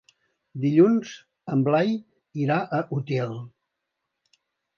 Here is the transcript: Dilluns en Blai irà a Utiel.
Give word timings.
Dilluns 0.61 1.11
en 1.55 1.61
Blai 1.67 1.93
irà 2.47 2.57
a 2.79 2.81
Utiel. 2.99 3.37